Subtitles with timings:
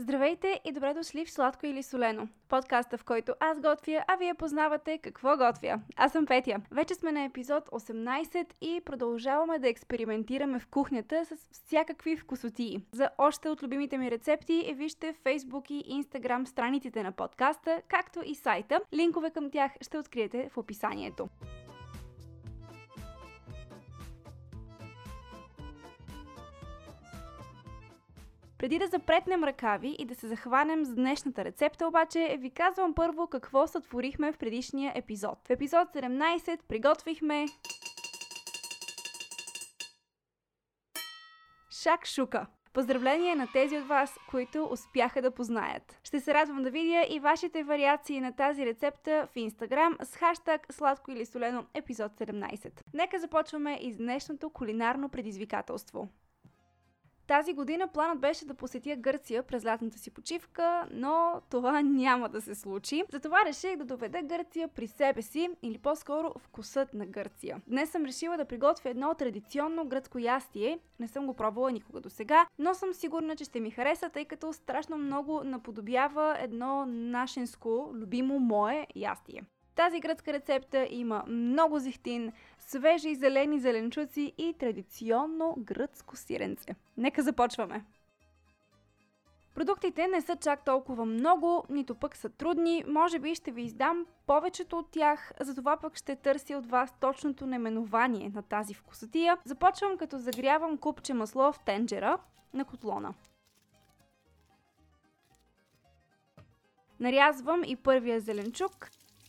[0.00, 4.34] Здравейте и добре дошли в Сладко или Солено, подкаста в който аз готвя, а вие
[4.34, 5.80] познавате какво готвя.
[5.96, 6.56] Аз съм Петя.
[6.70, 12.82] Вече сме на епизод 18 и продължаваме да експериментираме в кухнята с всякакви вкусотии.
[12.92, 18.34] За още от любимите ми рецепти вижте Facebook и Instagram страниците на подкаста, както и
[18.34, 18.80] сайта.
[18.94, 21.28] Линкове към тях ще откриете в описанието.
[28.58, 33.26] Преди да запретнем ръкави и да се захванем с днешната рецепта, обаче ви казвам първо
[33.26, 35.38] какво сътворихме в предишния епизод.
[35.48, 37.46] В епизод 17 приготвихме
[41.82, 42.46] шакшука.
[42.72, 46.00] Поздравление на тези от вас, които успяха да познаят.
[46.04, 50.66] Ще се радвам да видя и вашите вариации на тази рецепта в Инстаграм с хаштаг
[50.72, 52.82] сладко или солено епизод 17.
[52.94, 56.08] Нека започваме и с днешното кулинарно предизвикателство.
[57.28, 62.40] Тази година планът беше да посетя Гърция през лятната си почивка, но това няма да
[62.40, 63.04] се случи.
[63.12, 67.60] Затова реших да доведа Гърция при себе си, или по-скоро вкусът на Гърция.
[67.66, 70.78] Днес съм решила да приготвя едно традиционно гръцко ястие.
[71.00, 74.24] Не съм го пробвала никога до сега, но съм сигурна, че ще ми хареса, тъй
[74.24, 79.42] като страшно много наподобява едно нашенско, любимо мое ястие.
[79.78, 86.74] Тази гръцка рецепта има много зехтин, свежи зелени зеленчуци и традиционно гръцко сиренце.
[86.96, 87.84] Нека започваме!
[89.54, 92.84] Продуктите не са чак толкова много, нито пък са трудни.
[92.88, 97.46] Може би ще ви издам повечето от тях, затова пък ще търся от вас точното
[97.46, 99.38] наименование на тази вкусотия.
[99.44, 102.18] Започвам като загрявам купче масло в тенджера
[102.54, 103.14] на котлона.
[107.00, 108.88] Нарязвам и първия зеленчук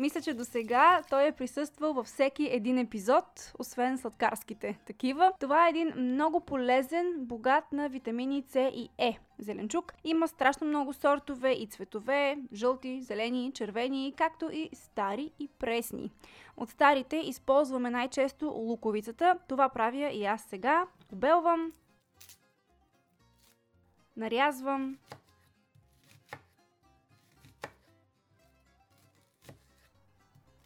[0.00, 5.32] мисля, че до сега той е присъствал във всеки един епизод, освен сладкарските такива.
[5.40, 9.92] Това е един много полезен, богат на витамини С и Е зеленчук.
[10.04, 16.10] Има страшно много сортове и цветове, жълти, зелени, червени, както и стари и пресни.
[16.56, 19.38] От старите използваме най-често луковицата.
[19.48, 20.86] Това правя и аз сега.
[21.12, 21.72] Обелвам,
[24.16, 24.98] нарязвам,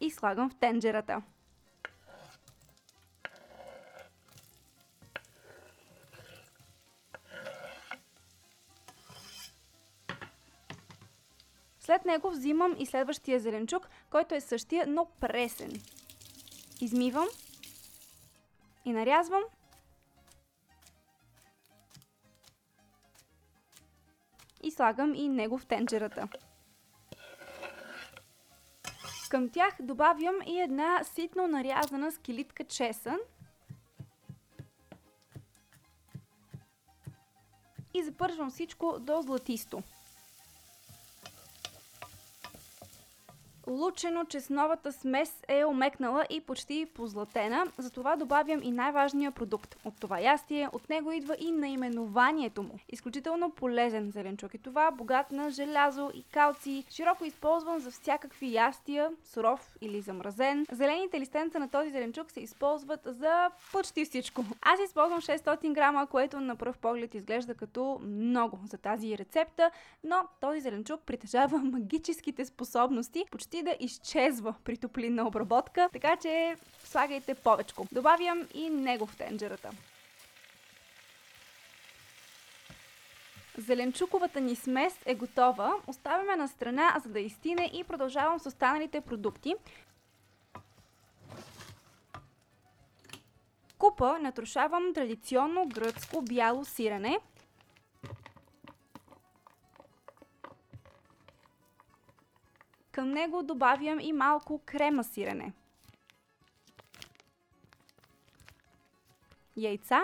[0.05, 1.21] и слагам в тенджерата.
[11.79, 15.81] След него взимам и следващия зеленчук, който е същия, но пресен.
[16.81, 17.27] Измивам
[18.85, 19.43] и нарязвам.
[24.63, 26.27] И слагам и него в тенджерата.
[29.35, 33.17] Към тях добавям и една ситно нарязана скелитка чесън.
[37.93, 39.83] И запържвам всичко до златисто.
[43.67, 50.19] Лучено чесновата смес е омекнала и почти позлатена, затова добавям и най-важния продукт от това
[50.19, 50.69] ястие.
[50.73, 52.79] От него идва и наименованието му.
[52.89, 59.11] Изключително полезен зеленчук е това, богат на желязо и калци, широко използван за всякакви ястия,
[59.23, 60.65] суров или замразен.
[60.71, 64.45] Зелените листенца на този зеленчук се използват за почти всичко.
[64.61, 69.71] Аз използвам 600 грама, което на пръв поглед изглежда като много за тази рецепта,
[70.03, 76.55] но този зеленчук притежава магическите способности почти почти да изчезва при топлинна обработка, така че
[76.83, 77.87] слагайте повечко.
[77.91, 79.71] Добавям и него в тенджерата.
[83.57, 85.73] Зеленчуковата ни смес е готова.
[85.87, 89.55] Оставяме на страна, за да изтине и продължавам с останалите продукти.
[93.77, 97.19] Купа натрушавам традиционно гръцко бяло сирене.
[102.95, 105.53] Към него добавям и малко крема сирене.
[109.57, 110.01] Яйца.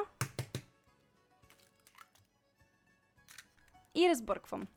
[3.96, 4.68] И разбърквам.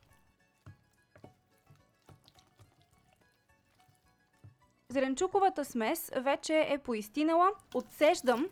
[4.89, 7.51] Зеленчуковата смес вече е поистинала.
[7.75, 8.49] Отсеждам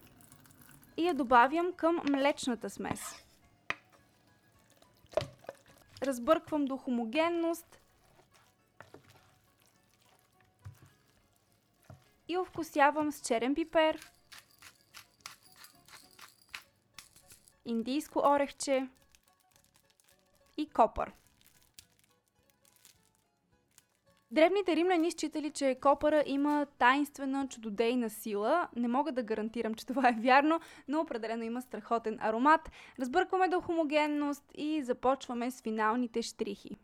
[0.97, 3.00] и я добавям към млечната смес.
[6.03, 7.81] Разбърквам до хомогенност
[12.32, 14.11] и овкусявам с черен пипер,
[17.64, 18.88] индийско орехче
[20.56, 21.12] и копър.
[24.31, 28.69] Древните римляни считали, че копъра има тайнствена, чудодейна сила.
[28.76, 32.70] Не мога да гарантирам, че това е вярно, но определено има страхотен аромат.
[33.00, 36.76] Разбъркваме до хомогенност и започваме с финалните штрихи.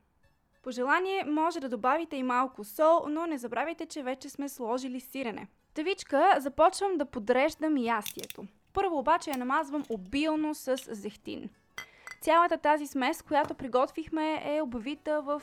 [0.69, 5.01] По желание може да добавите и малко сол, но не забравяйте, че вече сме сложили
[5.01, 5.49] сирене.
[5.75, 8.47] Тавичка започвам да подреждам ястието.
[8.73, 11.51] Първо обаче я намазвам обилно с зехтин.
[12.21, 15.43] Цялата тази смес, която приготвихме, е обвита в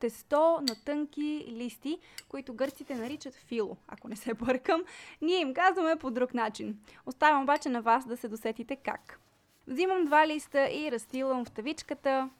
[0.00, 1.98] тесто на тънки листи,
[2.28, 4.84] които гърците наричат фило, ако не се бъркам.
[5.22, 6.78] Ние им казваме по друг начин.
[7.06, 9.20] Оставям обаче на вас да се досетите как.
[9.66, 12.30] Взимам два листа и разстилам в тавичката.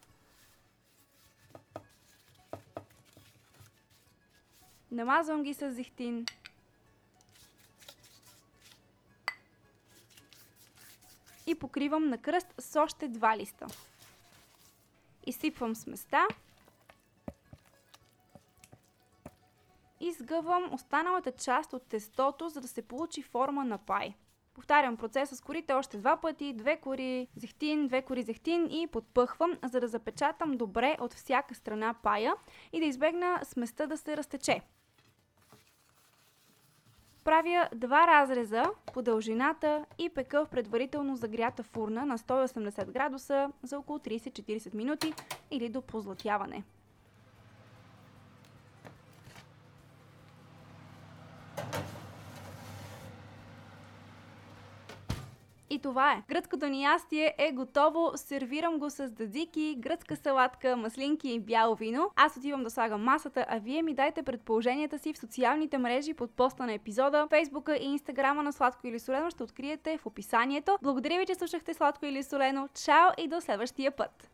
[4.95, 6.27] Намазвам ги с зехтин.
[11.47, 13.67] и покривам на кръст с още два листа.
[15.27, 16.27] Изсипвам сместа
[20.01, 24.15] и сгъвам останалата част от тестото, за да се получи форма на пай.
[24.55, 29.59] Повтарям процеса с корите още два пъти, две кори зехтин, две кори зехтин и подпъхвам,
[29.65, 32.35] за да запечатам добре от всяка страна пая
[32.73, 34.61] и да избегна сместа да се разтече.
[37.25, 43.79] Правя два разреза по дължината и пека в предварително загрята фурна на 180 градуса за
[43.79, 45.15] около 30-40 минути
[45.51, 46.65] или до позлатяване.
[55.71, 56.23] И това е.
[56.29, 58.11] Гръцкото ни ястие е готово.
[58.15, 62.11] Сервирам го с дадзики, гръцка салатка, маслинки и бяло вино.
[62.17, 66.31] Аз отивам да слагам масата, а вие ми дайте предположенията си в социалните мрежи под
[66.31, 67.27] поста на епизода.
[67.31, 70.79] Фейсбука и инстаграма на Сладко или Солено ще откриете в описанието.
[70.83, 72.69] Благодаря ви, че слушахте Сладко или Солено.
[72.85, 74.31] Чао и до следващия път!